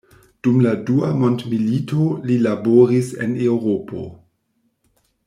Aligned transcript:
Dum 0.45 0.55
la 0.65 0.71
dua 0.87 1.09
mondmilito 1.23 2.07
li 2.31 2.39
laboris 2.47 3.13
en 3.27 3.37
Eŭropo. 3.49 4.07